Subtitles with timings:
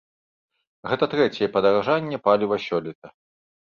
[0.93, 3.07] Гэта трэцяе падаражанне паліва сёлета.